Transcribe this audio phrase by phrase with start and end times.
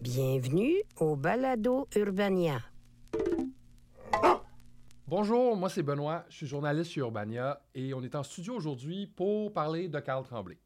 [0.00, 2.62] Bienvenue au Balado Urbania.
[5.06, 9.06] Bonjour, moi c'est Benoît, je suis journaliste sur Urbania et on est en studio aujourd'hui
[9.08, 10.56] pour parler de Carl Tremblay.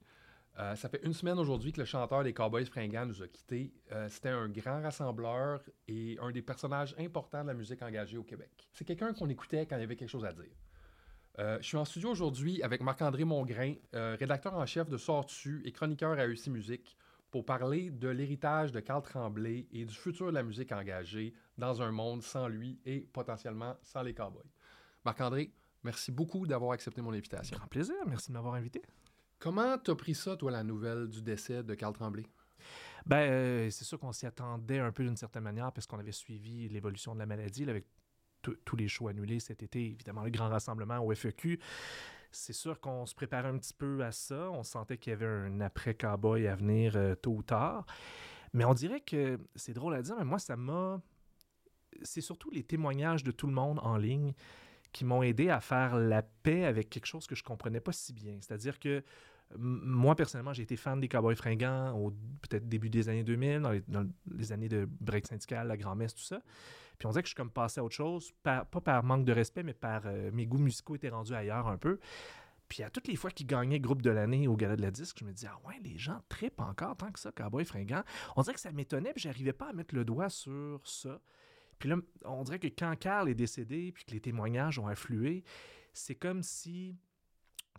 [0.60, 3.72] Euh, ça fait une semaine aujourd'hui que le chanteur des Cowboys fringants nous a quittés.
[3.90, 8.22] Euh, C'était un grand rassembleur et un des personnages importants de la musique engagée au
[8.22, 8.68] Québec.
[8.72, 10.44] C'est quelqu'un qu'on écoutait quand il y avait quelque chose à dire.
[11.40, 15.72] Euh, je suis en studio aujourd'hui avec Marc-André Mongrain, rédacteur en chef de Sortu et
[15.72, 16.96] chroniqueur à UC Musique,
[17.34, 21.82] pour parler de l'héritage de Carl Tremblay et du futur de la musique engagée dans
[21.82, 24.46] un monde sans lui et potentiellement sans les Cowboys.
[25.04, 25.50] Marc-André,
[25.82, 27.56] merci beaucoup d'avoir accepté mon invitation.
[27.56, 28.82] Grand plaisir, merci de m'avoir invité.
[29.40, 32.24] Comment t'as pris ça, toi, la nouvelle du décès de Carl Tremblay?
[33.04, 36.12] Ben, euh, c'est sûr qu'on s'y attendait un peu d'une certaine manière parce qu'on avait
[36.12, 37.86] suivi l'évolution de la maladie là, avec
[38.42, 41.58] tous- tous les shows annulés cet été, évidemment le grand rassemblement au FEQ.
[42.34, 44.50] C'est sûr qu'on se préparait un petit peu à ça.
[44.50, 47.86] On sentait qu'il y avait un après-cowboy à venir euh, tôt ou tard.
[48.52, 51.00] Mais on dirait que c'est drôle à dire, mais moi, ça m'a.
[52.02, 54.32] C'est surtout les témoignages de tout le monde en ligne
[54.92, 58.12] qui m'ont aidé à faire la paix avec quelque chose que je comprenais pas si
[58.12, 58.38] bien.
[58.40, 59.04] C'est-à-dire que
[59.58, 62.10] Moi, personnellement, j'ai été fan des Cowboys fringants au
[62.42, 66.40] peut-être début des années 2000, dans les, années de break syndical, la grand-messe, tout ça.
[66.98, 69.32] Puis on dirait que je suis comme passé à autre chose, pas par manque de
[69.32, 71.98] respect, mais par euh, mes goûts musicaux étaient rendus ailleurs un peu.
[72.68, 75.18] Puis à toutes les fois qu'ils gagnaient groupe de l'année au Gala de la Disque,
[75.20, 78.04] je me disais, ah ouais, les gens trippent encore tant que ça, Cowboys fringants.
[78.36, 81.20] On dirait que ça m'étonnait, puis j'arrivais pas à mettre le doigt sur ça.
[81.78, 85.44] Puis là, on dirait que quand Carl est décédé, puis que les témoignages ont afflué,
[85.92, 86.96] c'est comme si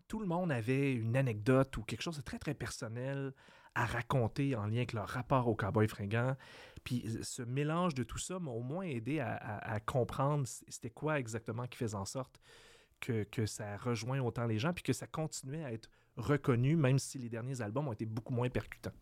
[0.07, 3.33] tout le monde avait une anecdote ou quelque chose de très, très personnel
[3.75, 6.35] à raconter en lien avec leur rapport au cowboy fringant.
[6.83, 11.67] Puis ce mélange de tout ça m'a au moins aidé à, comprendre c'était quoi exactement
[11.67, 12.39] qui faisait en sorte
[13.01, 16.99] que, que ça rejoint autant les gens, puis que ça continuait à être reconnu, même
[16.99, 18.94] si les derniers albums ont été beaucoup moins percutants.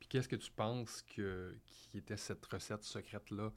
[0.00, 3.52] Puis qu'est-ce que tu penses que, qui était cette recette secrète-là?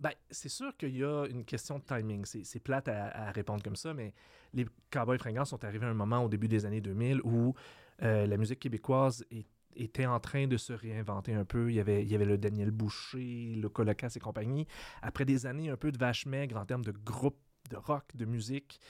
[0.00, 2.24] Ben, c'est sûr qu'il y a une question de timing.
[2.24, 4.12] C'est plate à, répondre comme ça, mais
[4.52, 7.54] les Cowboys fringants sont arrivés à un moment au début des années 2000 où
[8.02, 9.24] euh, la musique québécoise
[9.74, 11.70] était en train de se réinventer un peu.
[11.70, 14.66] Il y avait, le Daniel Boucher, le Colocas et compagnie.
[15.02, 17.38] Après des années un peu de vache maigre en termes de groupe
[17.70, 18.80] de rock, de musique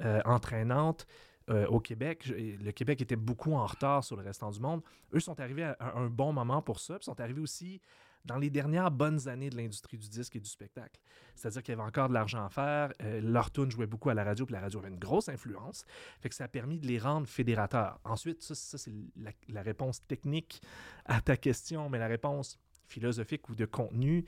[0.00, 1.06] euh, entraînante,
[1.48, 2.26] euh, au Québec.
[2.26, 4.82] Le Québec était beaucoup en retard sur le restant du monde.
[5.14, 6.96] Eux sont arrivés à, à un bon moment pour ça.
[6.96, 7.80] Puis sont arrivés aussi
[8.26, 11.00] dans les dernières bonnes années de l'industrie du disque et du spectacle.
[11.34, 12.92] C'est-à-dire qu'il y avait encore de l'argent à faire.
[13.02, 15.84] Euh, leur tune jouait beaucoup à la radio, puis la radio avait une grosse influence.
[16.20, 18.00] Fait que ça a permis de les rendre fédérateurs.
[18.04, 18.92] Ensuite, ça, c'est
[19.48, 20.60] la, réponse technique
[21.04, 24.24] à ta question, mais la réponse philosophique ou de contenu,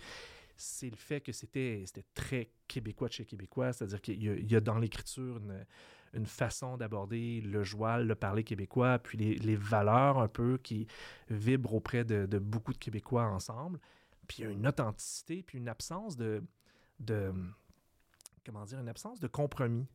[0.57, 1.85] c'est le fait que c'était
[2.15, 3.73] très québécois de chez québécois.
[3.73, 5.65] C'est-à-dire qu'il y, y a dans l'écriture une,
[6.15, 10.87] une façon d'aborder le joual, le parler québécois, puis les, les valeurs un peu qui
[11.31, 13.79] vibrent auprès de, beaucoup de Québécois ensemble.
[14.27, 16.43] Puis il y a une authenticité, puis une absence de,
[17.01, 17.33] de
[18.45, 19.87] comment dire, une absence de compromis.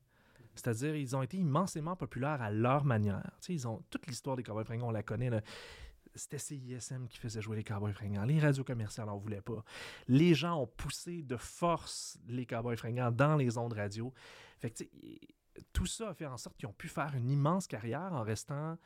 [0.56, 3.32] C'est-à-dire, ils ont été immensément populaires à leur manière.
[3.42, 5.32] Tu sais, ils ont toute l'histoire des Cowboys fringants, on la connaît.
[6.16, 8.24] C'était CISM qui faisait jouer les Cowboys fringants.
[8.26, 9.64] Les radios commerciales n'en voulaient pas.
[10.08, 14.14] Les gens ont poussé de force les Cowboys fringants dans les ondes radio.
[14.60, 15.20] Fait que, tu sais,
[15.72, 18.78] tout ça a fait en sorte qu'ils ont pu faire une immense carrière en restant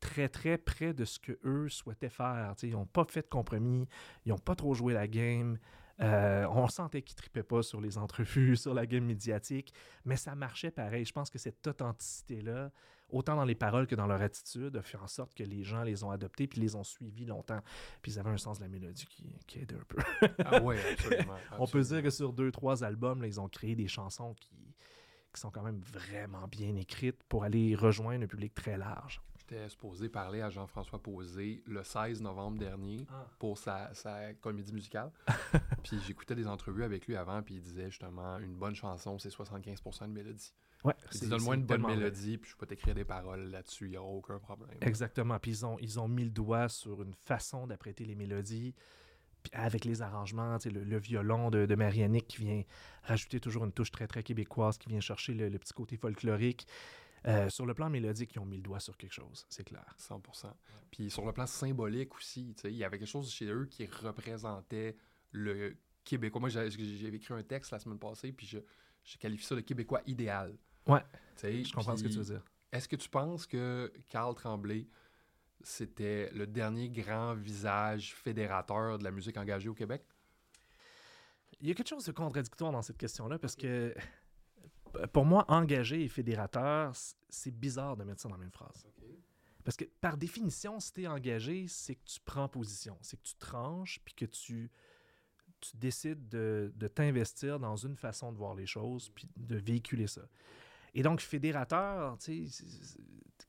[0.00, 2.54] très, très près de ce que eux souhaitaient faire.
[2.62, 3.88] Ils n'ont pas fait de compromis.
[4.26, 5.58] Ils n'ont pas trop joué la game.
[6.00, 9.72] Euh, on sentait qu'ils tripaient pas sur les entrevues, sur la game médiatique,
[10.04, 11.04] mais ça marchait pareil.
[11.04, 12.72] Je pense que cette authenticité-là,
[13.08, 15.82] autant dans les paroles que dans leur attitude, a fait en sorte que les gens
[15.82, 17.60] les ont adoptés puis les ont suivis longtemps.
[18.00, 19.98] Puis ils avaient un sens de la mélodie qui, qui aidait un peu.
[20.44, 21.36] Ah oui, absolument.
[21.58, 24.74] On peut dire que sur deux, trois albums, là, ils ont créé des chansons qui,
[25.32, 29.20] qui sont quand même vraiment bien écrites pour aller rejoindre un public très large.
[29.38, 33.26] J'étais supposé parler à Jean-François Posé le 16 novembre dernier Ah.
[33.38, 35.10] pour sa, sa comédie musicale.
[35.82, 39.30] puis j'écoutais des entrevues avec lui avant, puis il disait justement une bonne chanson, c'est
[39.30, 40.54] 75% de mélodie.
[40.84, 43.90] Ouais, Il c'est- donne-moi une bonne mélodie, puis je peux t'écrire des paroles là-dessus, il
[43.92, 44.76] n'y aura aucun problème.
[44.80, 45.38] Exactement.
[45.38, 48.74] Puis ils ont, ils ont mis le doigt sur une façon d'apprêter les mélodies.
[49.52, 52.62] Avec les arrangements, le, le violon de, de qui vient
[53.02, 56.66] rajouter toujours une touche très, très québécoise, qui vient chercher le, le petit côté folklorique.
[57.26, 59.96] Euh, sur le plan mélodique, ils ont mis le doigt sur quelque chose, c'est clair.
[59.98, 60.52] 100%.
[60.90, 64.96] Puis sur le plan symbolique aussi, il y avait quelque chose chez eux qui représentait
[65.30, 66.40] le québécois.
[66.40, 68.58] Moi, j'ai écrit un texte la semaine passée, puis je,
[69.04, 70.56] je qualifie ça le québécois idéal.
[70.86, 71.02] Ouais,
[71.40, 72.44] je comprends ce que tu veux dire.
[72.72, 74.88] Est-ce que tu penses que Carl Tremblay,
[75.64, 80.04] c'était le dernier grand visage fédérateur de la musique engagée au Québec?
[81.60, 83.94] Il y a quelque chose de contradictoire dans cette question-là parce que
[85.12, 86.92] pour moi, engagé et fédérateur,
[87.28, 88.86] c'est bizarre de mettre ça dans la même phrase.
[89.64, 93.22] Parce que par définition, si tu es engagé, c'est que tu prends position, c'est que
[93.22, 94.70] tu tranches puis que tu,
[95.60, 100.08] tu décides de, de t'investir dans une façon de voir les choses puis de véhiculer
[100.08, 100.22] ça.
[100.94, 102.64] Et donc, fédérateur, tu sais,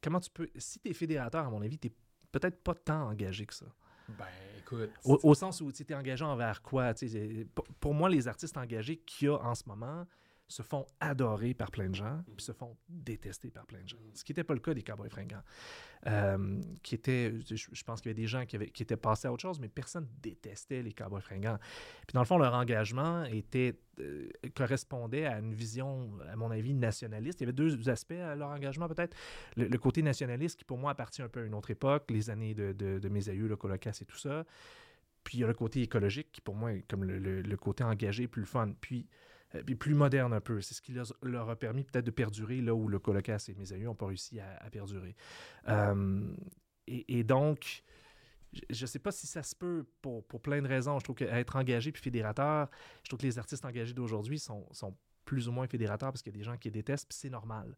[0.01, 0.49] comment tu peux.
[0.55, 1.91] Si tu es fédérateur, à mon avis, tu
[2.33, 3.67] peut-être pas tant engagé que ça.
[4.09, 4.25] Ben,
[4.59, 4.91] écoute.
[5.05, 6.93] Au, au sens où tu es engagé envers quoi?
[7.55, 10.05] Pour, pour moi, les artistes engagés qu'il y a en ce moment
[10.53, 13.97] se font adorer par plein de gens, puis se font détester par plein de gens.
[14.13, 15.41] Ce qui n'était pas le cas des Cowboys fringants.
[16.05, 19.41] Euh, qui étaient, je, pense qu'il y avait des gens qui, étaient passés à autre
[19.41, 21.57] chose, mais personne détestait les Cowboys fringants.
[22.05, 26.75] Puis dans le fond, leur engagement était, euh, correspondait à une vision, à mon avis,
[26.75, 27.41] nationaliste.
[27.41, 29.17] Il y avait deux aspects à leur engagement, peut-être.
[29.57, 32.53] Le, côté nationaliste, qui pour moi appartient un peu à une autre époque, les années
[32.53, 34.45] de, de, de mes aïeux, le colocasse et tout ça.
[35.23, 37.57] Puis il y a le côté écologique qui, pour moi, est comme le, le- le
[37.57, 38.73] côté engagé, plus le fun.
[38.81, 39.07] Puis,
[39.65, 40.61] puis plus moderne un peu.
[40.61, 43.71] C'est ce qui leur, a permis peut-être de perdurer là où le colocasse et mes
[43.73, 45.15] aïeux n'ont pas réussi à, perdurer.
[45.67, 46.33] Euh,
[46.87, 47.83] et, donc,
[48.69, 50.97] je ne sais pas si ça se peut pour, pour plein de raisons.
[50.99, 52.69] Je trouve qu'être engagé puis fédérateur,
[53.03, 54.95] je trouve que les artistes engagés d'aujourd'hui sont, sont
[55.25, 57.29] plus ou moins fédérateurs parce qu'il y a des gens qui les détestent, puis c'est
[57.29, 57.75] normal.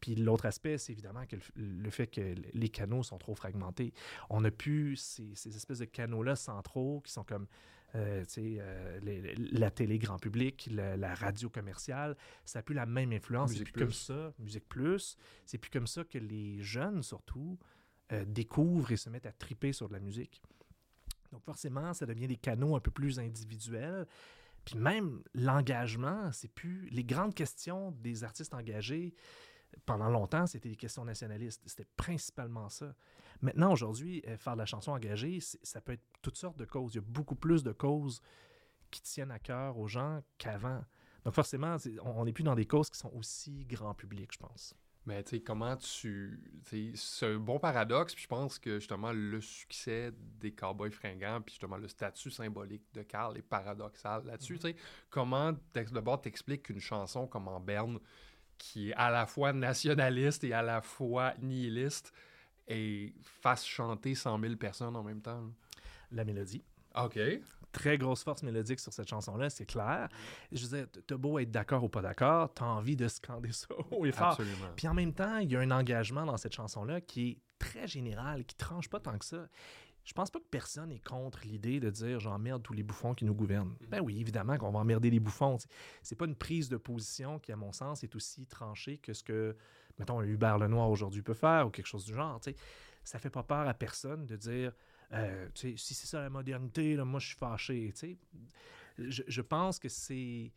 [0.00, 3.92] Puis l'autre aspect, c'est évidemment que le, le fait que les canaux sont trop fragmentés.
[4.30, 7.46] On a plus ces, ces espèces de canaux-là centraux qui sont comme
[7.94, 12.16] euh, euh, les- la télé grand public, la, la radio commerciale.
[12.44, 13.52] Ça n'a plus la même influence.
[13.52, 14.32] C'est plus comme ça.
[14.38, 15.16] Musique Plus.
[15.46, 17.58] C'est plus comme ça que les jeunes, surtout,
[18.12, 20.42] euh, découvrent et se mettent à triper sur de la musique.
[21.32, 24.06] Donc forcément, ça devient des canaux un peu plus individuels.
[24.64, 29.14] Puis même l'engagement, c'est plus les grandes questions des artistes engagés.
[29.84, 31.62] Pendant longtemps, c'était des questions nationalistes.
[31.66, 32.94] C'était principalement ça.
[33.40, 36.94] Maintenant, aujourd'hui, euh, faire de la chanson engagée, ça peut être toutes sortes de causes.
[36.94, 38.20] Il y a beaucoup plus de causes
[38.90, 40.82] qui tiennent à cœur aux gens qu'avant.
[41.24, 44.74] Donc forcément, on n'est plus dans des causes qui sont aussi grand public, je pense.
[45.06, 46.40] Mais tu sais, comment tu.
[46.94, 51.52] C'est un bon paradoxe, puis je pense que justement le succès des Cowboys fringants, puis
[51.52, 54.56] justement le statut symbolique de Carl est paradoxal là-dessus.
[54.58, 54.76] tu sais.
[55.08, 55.52] Comment
[55.92, 58.00] d'abord t'expliques qu'une chanson comme En Berne,
[58.58, 62.12] qui est à la fois nationaliste et à la fois nihiliste,
[62.68, 65.42] et fasse chanter 100 000 personnes en même temps?
[66.10, 66.64] La mélodie.
[66.96, 67.18] OK.
[67.72, 70.08] Très grosse force mélodique sur cette chanson-là, c'est clair.
[70.50, 73.68] Je veux dire, t'as beau être d'accord ou pas d'accord, t'as envie de scander ça
[73.90, 74.28] haut et fort.
[74.28, 74.72] Absolument.
[74.76, 77.86] Puis en même temps, il y a un engagement dans cette chanson-là qui est très
[77.86, 79.46] général, qui tranche pas tant que ça.
[80.06, 83.24] Je pense pas que personne est contre l'idée de dire j'emmerde tous les bouffons qui
[83.24, 83.74] nous gouvernent.
[83.88, 85.58] Ben oui, évidemment qu'on va emmerder les bouffons.
[86.02, 89.22] C'est- pas une prise de position qui, à mon sens, est aussi tranchée que ce
[89.24, 89.56] que,
[89.98, 92.40] mettons, un Hubert Lenoir aujourd'hui peut faire ou quelque chose du genre.
[92.40, 92.56] tu sais.
[93.04, 94.72] Ça fait pas peur à personne de dire
[95.12, 97.92] euh, si c'est ça la modernité, là, moi je suis fâché.
[98.98, 100.52] Je, je pense que c'est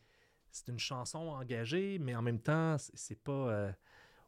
[0.51, 3.31] c'est une chanson engagée, mais en même temps, c'est- c'est pas.
[3.49, 3.71] euh,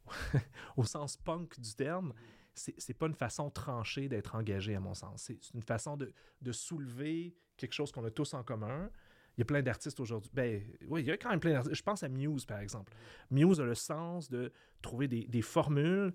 [0.78, 2.14] au sens punk du terme,
[2.54, 5.24] c'est pas une façon tranchée d'être engagé, à mon sens.
[5.24, 8.90] C'est une façon de, de soulever quelque chose qu'on a tous en commun.
[9.38, 10.30] Il y a plein d'artistes aujourd'hui.
[10.34, 11.76] Ben, oui, il y a quand même plein d'artistes.
[11.76, 12.94] Je pense à Muse, par exemple.
[13.30, 16.14] Muse a le sens de trouver des, des formules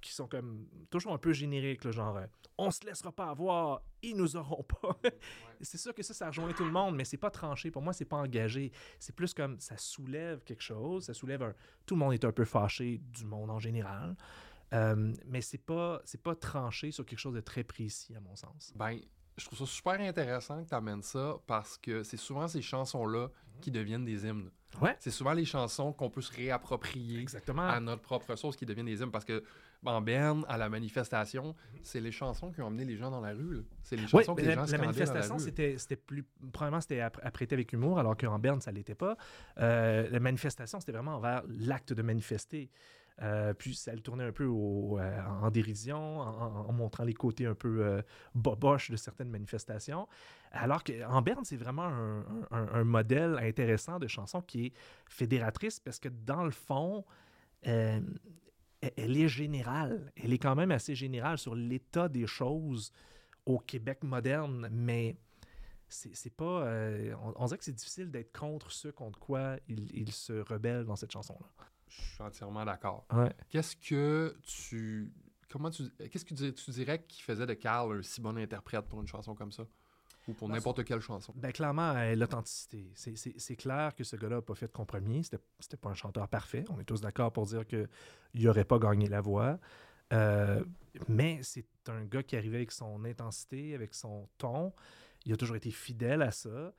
[0.00, 3.82] qui sont comme toujours un peu génériques, le genre euh, on se laissera pas avoir,
[4.02, 4.98] ils nous auront pas.
[5.60, 7.70] c'est sûr que ça, ça rejoint tout le monde, mais c'est pas tranché.
[7.70, 8.72] Pour moi, c'est pas engagé.
[8.98, 11.54] C'est plus comme ça soulève quelque chose, ça soulève un.
[11.86, 14.16] Tout le monde est un peu fâché du monde en général.
[14.74, 18.36] Euh, mais c'est pas c'est pas tranché sur quelque chose de très précis à mon
[18.36, 18.72] sens.
[18.76, 18.98] Ben,
[19.36, 23.28] je trouve ça super intéressant que tu amènes ça parce que c'est souvent ces chansons-là
[23.60, 24.50] qui deviennent des hymnes.
[24.82, 24.94] Ouais.
[24.98, 27.66] C'est souvent les chansons qu'on peut se réapproprier Exactement.
[27.66, 29.42] à notre propre sauce qui deviennent des hymnes parce que
[29.84, 33.32] en Berne, à la manifestation, c'est les chansons qui ont amené les gens dans la
[33.32, 33.64] rue.
[33.84, 36.26] C'est les chansons que mais les la, gens la manifestation, c'était, plus.
[36.52, 39.16] Premièrement, c'était app- apprêté avec humour, alors qu'en Berne, ça l'était pas.
[39.58, 42.70] Euh, la manifestation, c'était vraiment envers l'acte de manifester.
[43.20, 47.54] Euh, puis ça le tournait un peu euh, en dérision, en, montrant les côtés un
[47.54, 48.02] peu euh,
[48.34, 50.06] boboches de certaines manifestations.
[50.52, 54.72] Alors qu'en Berne, c'est vraiment un, modèle intéressant de chanson qui est
[55.06, 57.04] fédératrice parce que dans le fond,
[57.66, 58.00] euh,
[58.80, 60.12] elle- elle est générale.
[60.16, 62.92] Elle est quand même assez générale sur l'état des choses
[63.46, 65.16] au Québec moderne, mais
[65.88, 66.68] c'est pas.
[67.24, 70.84] on, on dirait que c'est difficile d'être contre ce contre quoi il, il se rebelle
[70.84, 71.48] dans cette chanson-là.
[71.88, 73.06] Je suis entièrement d'accord.
[73.12, 73.32] Ouais.
[73.50, 75.12] Qu'est-ce que tu.
[75.50, 75.84] Comment tu.
[76.10, 79.00] Qu'est-ce que tu dirais, tu dirais qui faisait de Carl un si bon interprète pour
[79.00, 79.64] une chanson comme ça?
[80.26, 81.32] Ou pour n'importe quelle chanson?
[81.36, 82.90] Ben, clairement, euh, l'authenticité.
[82.94, 85.24] C'est- C'est c'est clair que ce gars-là n'a pas fait de compromis.
[85.24, 86.64] C'était c'était pas un chanteur parfait.
[86.68, 87.88] On est tous d'accord pour dire qu'il
[88.34, 89.58] n'aurait pas gagné la voix.
[90.12, 90.62] Euh,
[91.08, 94.72] mais c'est un gars qui arrivait avec son intensité, avec son ton.
[95.24, 96.74] Il a toujours été fidèle à ça.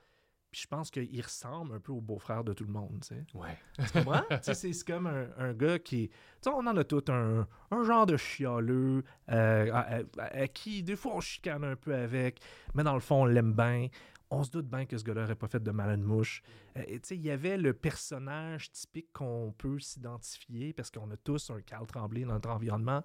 [0.52, 3.24] Puis je pense qu'il ressemble un peu au beau-frère de tout le monde, tu sais.
[3.36, 3.56] Ouais.
[3.78, 4.24] Tu comprends?
[4.42, 6.10] C'est comme un, un gars qui...
[6.10, 10.48] Tu sais, on en a tout un, un genre de chialeux, euh, à, à- à
[10.48, 12.40] qui, des fois, on chicane un peu avec,
[12.74, 13.90] mais dans le fond, on l'aime bien.
[14.32, 16.42] On se doute bien que ce gars-là n'aurait pas fait de mal à une mouche.
[16.78, 21.18] Euh, tu sais, il y avait le personnage typique qu'on peut s'identifier, parce qu'on a
[21.18, 23.04] tous un Carl Tremblay dans notre environnement.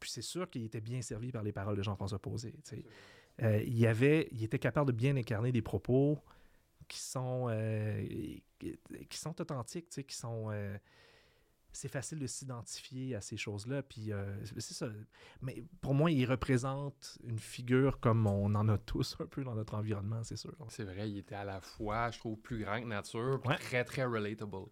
[0.00, 2.84] Puis c'est sûr qu'il était bien servi par les paroles de Jean-François Posé, tu sais.
[3.42, 6.18] Euh, il, avait, il était capable de bien incarner des propos
[6.88, 8.04] qui sont, euh,
[8.58, 10.50] qui sont authentiques, tu sais, qui sont...
[10.50, 10.76] euh,
[11.74, 13.82] c'est facile de s'identifier à ces choses-là.
[13.82, 14.88] Puis euh, c'est ça.
[15.40, 19.54] Mais pour moi, il représente une figure comme on en a tous un peu dans
[19.54, 20.54] notre environnement, c'est sûr.
[20.68, 23.56] C'est vrai, il était à la fois, je trouve, plus grand que nature, Ouais.
[23.56, 24.66] très, très relatable.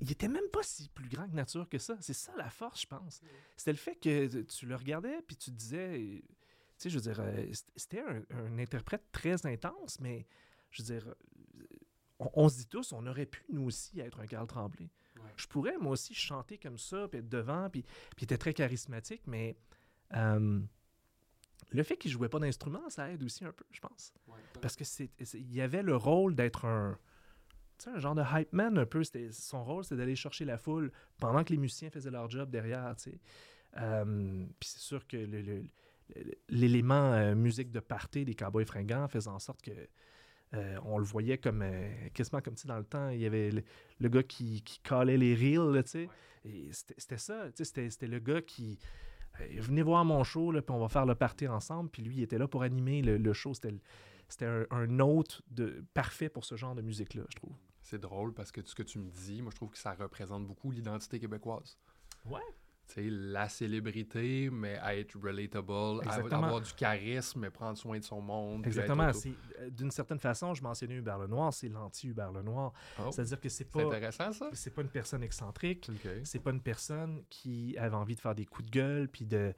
[0.00, 1.96] il était même pas si plus grand que nature que ça.
[2.00, 3.22] C'est ça la force, je pense.
[3.56, 6.24] C'était le fait que tu le regardais puis tu disais, tu
[6.76, 7.22] sais, je veux dire,
[7.76, 10.26] c'était un, un interprète très intense, mais
[10.72, 11.14] je veux dire,
[12.18, 14.90] on, on se dit tous, on aurait pu nous aussi être un Carl Tremblay.
[15.36, 18.52] Je pourrais moi aussi chanter comme ça, puis être devant, puis, puis il était très
[18.54, 19.56] charismatique, mais
[20.14, 20.60] euh,
[21.70, 24.12] le fait qu'il jouait pas d'instrument, ça aide aussi un peu, je pense.
[24.60, 26.98] Parce que c'est, c'est- il y avait le rôle d'être un,
[27.86, 29.02] un genre de hype man un peu.
[29.32, 32.94] Son rôle, c'était d'aller chercher la foule pendant que les musiciens faisaient leur job derrière,
[32.96, 33.20] tu sais.
[33.78, 35.16] Euh, Puis c'est sûr que
[36.48, 39.72] l'élément euh, musique de party des Cowboys fringants faisait en sorte que
[40.54, 43.50] euh, on le voyait comme euh, quasiment comme si dans le temps, il y avait
[43.50, 43.62] le,
[43.98, 46.08] le gars qui, qui calait les reels, là, tu sais.
[46.44, 48.78] Et c'était, ça, tu sais, c'était, c'était le gars qui
[49.40, 51.88] euh, venez voir mon show, là, puis on va faire le party ensemble.
[51.90, 53.54] Puis lui, il était là pour animer le, le show.
[53.54, 57.56] C'était un, un hôte de, parfait pour ce genre de musique-là, je trouve.
[57.80, 60.46] C'est drôle parce que ce que tu me dis, moi, je trouve que ça représente
[60.46, 61.78] beaucoup l'identité québécoise.
[62.24, 62.40] Ouais.
[62.96, 66.44] La célébrité, mais à être relatable, Exactement.
[66.44, 68.66] avoir du charisme, mais prendre soin de son monde.
[68.66, 69.08] Exactement.
[69.08, 72.72] euh, d'une certaine façon, je mentionnais Hubert Lenoir, c'est l'anti-Hubert Lenoir.
[72.98, 74.50] Oh, C'est-à-dire que c'est pas, intéressant, ça?
[74.52, 75.90] c'est pas une personne excentrique.
[75.90, 76.10] OK.
[76.24, 79.54] C'est pas une personne qui avait envie de faire des coups de gueule, puis de.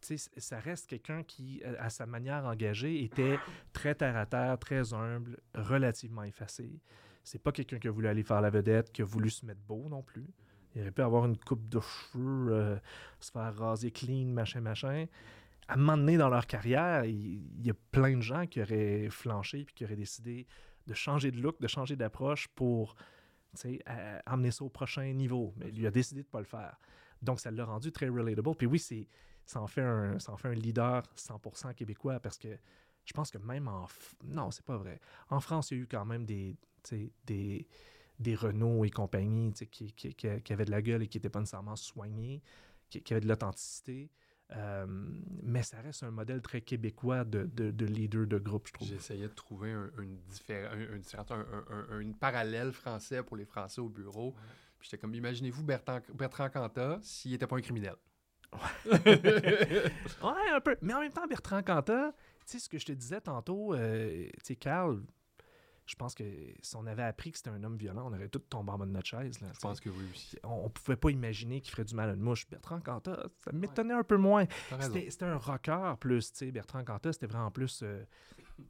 [0.00, 3.38] Tu sais, ça reste quelqu'un qui, à à sa manière engagée, était
[3.72, 6.80] très terre à terre, très humble, relativement effacé.
[7.24, 9.60] C'est pas quelqu'un qui a voulu aller faire la vedette, qui a voulu se mettre
[9.60, 10.26] beau non plus.
[10.74, 12.78] Il aurait pu avoir une coupe de cheveux, euh,
[13.20, 15.06] se faire raser clean, machin, machin.
[15.68, 19.08] À un moment donné dans leur carrière, il, y a plein de gens qui auraient
[19.10, 20.46] flanché puis qui auraient décidé
[20.86, 22.94] de changer de look, de changer d'approche pour
[23.86, 25.52] à amener ça au prochain niveau.
[25.56, 26.78] Mais lui a décidé de ne pas le faire.
[27.20, 28.56] Donc, ça l'a rendu très relatable.
[28.56, 29.06] Puis oui, c'est,
[29.44, 32.48] ça, en fait un, ça en fait un leader 100% québécois parce que
[33.04, 33.86] je pense que même en...
[34.24, 35.00] Non, c'est pas vrai.
[35.28, 36.56] En France, il y a eu quand même des,
[37.24, 37.66] des,
[38.18, 41.18] des Renault et compagnie tu sais, qui, qui, qui, avaient de la gueule et qui
[41.18, 42.42] n'étaient pas nécessairement soignés,
[42.88, 44.10] qui, qui avaient de l'authenticité.
[44.54, 44.84] Euh,
[45.42, 48.86] mais ça reste un modèle très québécois de, de, de leader de groupe, je trouve.
[48.88, 53.22] J'essayais de trouver un, une, diffé- un, un différent- un- un- un- une parallèle français
[53.22, 54.34] pour les Français au bureau.
[54.78, 57.94] Puis j'étais comme, imaginez-vous Bertrand, Bertrand Cantat s'il n'était pas un criminel.
[60.22, 60.76] Ouais, un peu.
[60.82, 64.26] Mais en même temps, Bertrand Cantat, tu sais, ce que je te disais tantôt, euh,
[64.38, 65.02] tu sais, Carl,
[65.86, 66.24] je pense que
[66.62, 68.86] si on avait appris que c'était un homme violent, on aurait tous tombé en bas
[68.86, 69.40] de notre chaise.
[69.40, 70.38] Là, Je pense que oui aussi.
[70.44, 72.48] on, on pouvait pas imaginer qu'il ferait du mal à une mouche.
[72.48, 74.46] Bertrand Cantat, ça m'étonnait un peu moins.
[75.10, 76.52] C'était un rocker plus, tu sais.
[76.52, 78.04] Bertrand Cantat, c'était vraiment plus euh,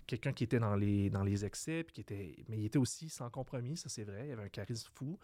[0.07, 3.09] quelqu'un qui était dans les, dans les excès, puis qui était, mais il était aussi
[3.11, 4.29] sans compromis, ça c'est vrai.
[4.29, 5.19] Il avait un charisme fou.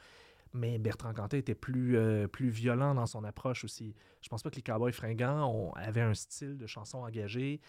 [0.55, 3.95] Mais Bertrand Cantat était plus, euh, plus violent dans son approche aussi.
[4.23, 7.61] Je pense pas que les Cowboys fringants ont- avaient un style de chanson engagée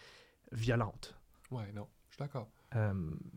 [0.52, 1.14] violente.
[1.50, 2.48] Ouais, non, je suis d'accord.
[2.76, 2.92] Euh,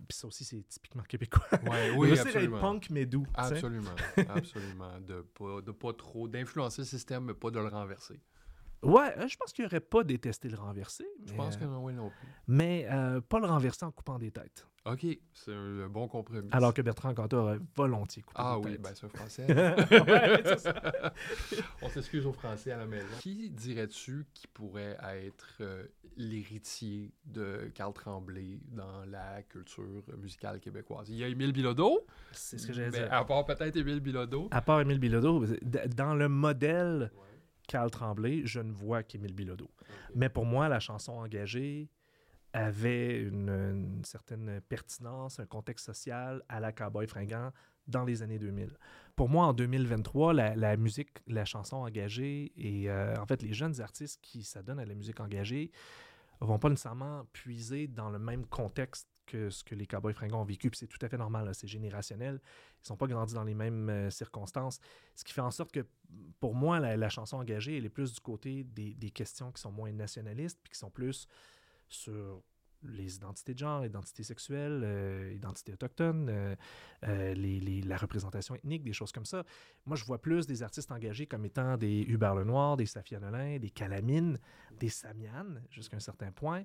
[0.08, 1.44] Puis ça aussi, c'est typiquement québécois.
[1.64, 2.58] Ouais, oui, à absolument.
[2.58, 3.26] être punk mais doux.
[3.26, 3.54] sais.
[3.56, 3.96] Absolument,
[4.30, 5.00] absolument.
[5.00, 8.20] De pas, de pas trop, d'influencer le système, mais pas de le renverser.
[8.84, 11.06] Ouais, euh, je pense qu'il aurait pas détesté le renverser.
[11.26, 12.28] Je mais, pense euh, que non, oui, non plus.
[12.48, 14.68] Mais euh, pas le renverser en coupant des têtes.
[14.86, 16.50] OK, c'est un bon compromis.
[16.52, 18.82] Alors que Bertrand Cantat aurait volontiers coupé Ah des oui, têtes.
[18.82, 19.48] ben c'est un français.
[20.04, 21.14] Ouais, c'est ça.
[21.82, 23.08] On s'excuse aux Français à la maison.
[23.20, 25.86] Qui dirais-tu qui pourrait être euh,
[26.18, 31.08] l'héritier de Carl Tremblay dans la culture musicale québécoise?
[31.10, 33.08] Il y a Émile Bilodeau, C'est ce que j'allais dire.
[33.14, 34.50] à part peut-être Émile Bilodeau.
[34.52, 35.46] À part Émile Bilodeau,
[35.96, 37.10] dans le modèle
[37.68, 39.72] Carl Tremblay, je ne vois qu'Émile Bilodeau.
[40.16, 41.90] Mais pour moi, la chanson engagée
[42.54, 47.52] avait une, une certaine pertinence, un contexte social à la cowboy fringant
[47.88, 48.78] dans les années 2000.
[49.16, 53.54] Pour moi, en 2023, la, la musique, la chanson engagée et euh, en fait les
[53.54, 55.72] jeunes artistes qui s'adonnent à la musique engagée
[56.40, 60.46] vont pas nécessairement puiser dans le même contexte que ce que les Cowboys fringants ont
[60.46, 62.40] vécu, c'est tout à fait normal, c'est générationnel.
[62.84, 64.80] Ils sont pas grandis dans les mêmes euh, circonstances.
[65.16, 65.86] Ce qui fait en sorte que,
[66.40, 69.62] pour moi, la, la chanson engagée, elle est plus du côté des, des questions qui
[69.62, 71.28] sont moins nationalistes, puis qui sont plus
[71.90, 72.44] sur
[72.86, 76.56] les identités de genre, identité sexuelle, euh, identité autochtone, euh,
[77.08, 77.34] euh,
[77.86, 79.44] la représentation ethnique, des choses comme ça.
[79.86, 83.58] Moi, je vois plus des artistes engagés comme étant des Hubert Lenoir, des Safia Nolin,
[83.60, 84.40] des Calamine,
[84.80, 86.64] des Samian, jusqu'à un certain point.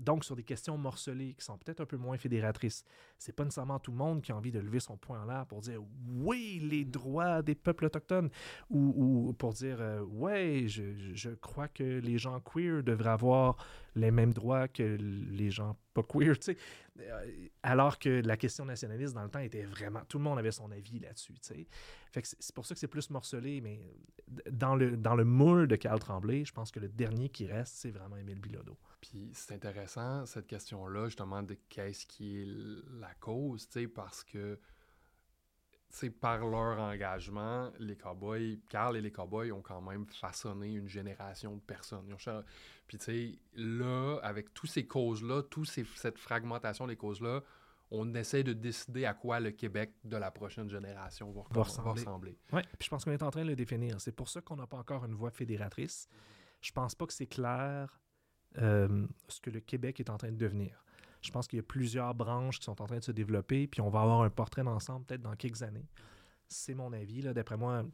[0.00, 2.84] Donc, sur des questions morcelées qui sont peut-être un peu moins fédératrices.
[3.18, 5.46] C'est pas nécessairement tout le monde qui a envie de lever son poing en l'air
[5.46, 8.30] pour dire oui, les droits des peuples autochtones
[8.70, 13.10] ou, ou pour dire euh, ouais, je, je- je crois que les gens queer devraient
[13.10, 13.56] avoir
[13.94, 14.82] les mêmes droits que
[15.34, 16.56] les gens pas queer, tu sais.
[17.00, 20.02] Euh, Alors que la question nationaliste dans le temps était vraiment.
[20.08, 21.66] Tout le monde avait son avis là-dessus, tu sais.
[22.10, 23.80] Fait que c'est pour ça que c'est plus morcelé, mais
[24.50, 27.74] dans le, dans le moule de Carl Tremblay, je pense que le dernier qui reste,
[27.76, 28.78] c'est vraiment Émile Bilodeau.
[29.00, 32.46] Puis c'est intéressant, cette question-là, justement, de qu'est-ce qui est
[33.00, 34.58] la cause, tu sais, parce que,
[36.20, 41.54] par leur engagement, les cowboys, Carl et les cowboys ont quand même façonné une génération
[41.54, 42.14] de personnes.
[42.86, 47.42] Puis, tu sais, là, avec toutes ces causes-là, toute cette fragmentation des causes-là,
[47.90, 52.00] on essaie de décider à quoi le Québec de la prochaine génération va, ressembler.
[52.00, 52.38] ressembler.
[52.52, 54.00] Ouais, puis je pense qu'on est en train de le définir.
[54.00, 56.08] C'est pour ça qu'on n'a pas encore une voix fédératrice.
[56.60, 58.00] Je pense pas que c'est clair
[58.58, 60.83] euh, ce que le Québec est en train de devenir.
[61.24, 63.80] Je pense qu'il y a plusieurs branches qui sont en train de se développer, puis
[63.80, 65.86] on va avoir un portrait d'ensemble peut-être dans quelques années.
[66.48, 67.22] C'est mon avis.
[67.22, 67.84] D'après moi,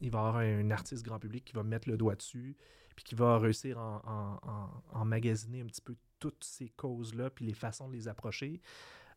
[0.00, 2.56] il va y avoir un artiste grand public qui va mettre le doigt dessus,
[2.94, 6.68] puis qui va réussir à en, en- en- en magasiner un petit peu toutes ces
[6.68, 8.60] causes-là, puis les façons de les approcher.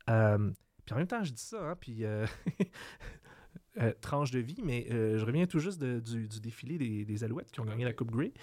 [0.10, 0.52] Euh,
[0.86, 2.26] puis en même temps, je dis ça, hein, puis euh,
[3.80, 7.60] euh, tranche de vie, mais je reviens tout juste du défilé des, des Alouettes qui
[7.60, 8.34] ont gagné la Coupe Grey.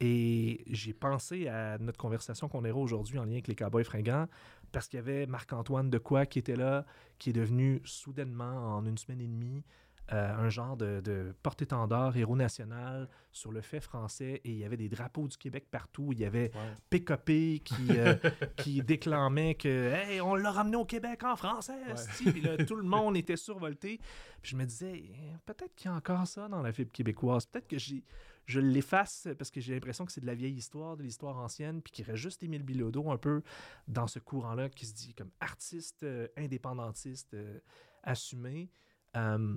[0.00, 4.26] Et j'ai pensé à notre conversation qu'on aura aujourd'hui en lien avec les Cowboys fringants,
[4.72, 6.84] parce qu'il y avait Marc-Antoine Decoy qui était là,
[7.18, 9.64] qui est devenu soudainement, en une semaine et demie,
[10.12, 14.40] euh, un genre de, de porte-étendard, héros national sur le fait français.
[14.44, 16.10] Et il y avait des drapeaux du Québec partout.
[16.12, 16.74] Il y avait Ouais.
[16.90, 18.14] PKP qui, euh,
[18.56, 21.72] qui déclamait que Hey, on l'a ramené au Québec en français.
[21.92, 22.30] esti.
[22.30, 23.98] Puis là, tout le monde était survolté.
[24.42, 27.46] Puis je me disais, Eh, peut-être qu'il y a encore ça dans la fibre québécoise.
[27.46, 28.04] Peut-être que j'ai,
[28.46, 31.82] je l'efface parce que j'ai l'impression que c'est de la vieille histoire, de l'histoire ancienne,
[31.82, 33.42] puis qu'il reste juste Émile Bilodeau un peu
[33.88, 37.58] dans ce courant-là qui se dit comme artiste euh, indépendantiste euh,
[38.04, 38.70] assumé.
[39.16, 39.56] Euh,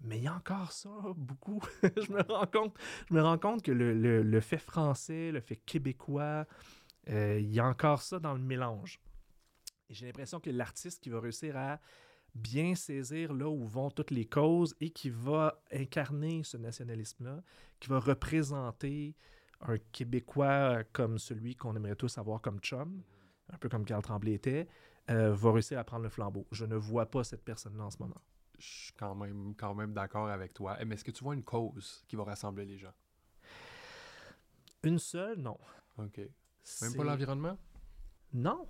[0.00, 1.60] mais il y a encore ça, beaucoup.
[1.82, 2.22] je, me
[3.22, 6.46] rends compte, que le, fait français, le fait québécois,
[7.06, 9.00] il y a encore ça dans le mélange.
[9.90, 11.80] J'ai l'impression que l'artiste qui va réussir à
[12.34, 17.42] bien saisir là où vont toutes les causes et qui va incarner ce nationalisme-là,
[17.78, 19.14] qui va représenter
[19.60, 23.02] un Québécois comme celui qu'on aimerait tous avoir comme chum,
[23.52, 24.66] un peu comme Carl Tremblay était,
[25.10, 26.46] euh, va réussir à prendre le flambeau.
[26.52, 28.20] Je ne vois pas cette personne-là en ce moment.
[28.58, 30.78] Je suis quand même, quand même d'accord avec toi.
[30.86, 32.92] Mais est-ce que tu vois une cause qui va rassembler les gens?
[34.84, 35.58] Une seule, non.
[35.98, 36.20] OK.
[36.80, 37.58] Même pas l'environnement?
[38.32, 38.66] Non.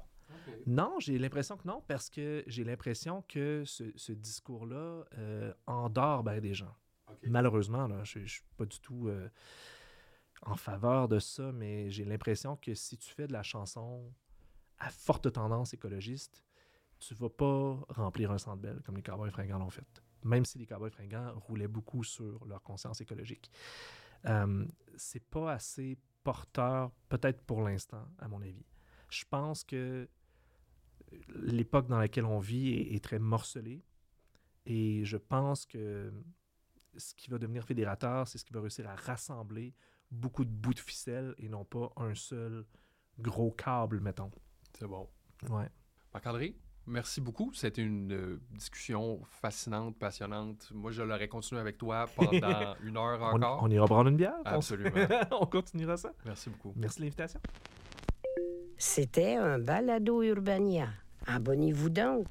[0.66, 6.22] Non, j'ai l'impression que non, parce que j'ai l'impression que ce, ce discours-là euh, endort
[6.22, 6.74] ben des gens.
[7.24, 9.28] Malheureusement, là, je ne suis pas du tout euh,
[10.42, 14.12] en faveur de ça, mais j'ai l'impression que si tu fais de la chanson
[14.78, 16.42] à forte tendance écologiste,
[16.98, 20.02] tu vas pas remplir un centre belle comme les Cowboys fringants l'ont fait.
[20.24, 23.50] Même si les Cowboys fringants roulaient beaucoup sur leur conscience écologique.
[24.26, 24.64] Euh,
[24.96, 28.64] c'est pas assez porteur, peut-être pour l'instant, à mon avis.
[29.10, 30.08] Je pense que
[31.35, 33.83] l'époque dans laquelle on vit est, est très morcelée.
[34.66, 36.12] Et je pense que
[36.96, 39.75] ce qui va devenir fédérateur, c'est ce qui va réussir à rassembler
[40.11, 42.64] beaucoup de bouts de ficelle et non pas un seul
[43.18, 44.31] gros câble, mettons.
[44.79, 45.09] C'est bon.
[45.48, 45.68] Ouais.
[46.12, 46.55] Marc-André,
[46.87, 47.53] merci beaucoup.
[47.55, 50.70] C'était une euh, discussion fascinante, passionnante.
[50.75, 53.61] Moi, je l'aurais continué avec toi pendant une heure On, encore.
[53.62, 54.35] on ira prendre une bière.
[54.44, 54.90] on- Absolument.
[55.40, 56.12] on continuera ça.
[56.27, 56.72] Merci beaucoup.
[56.77, 57.40] Merci de l'invitation.
[58.77, 60.88] C'était un balado Urbania.
[61.26, 62.26] Abonnez-vous donc.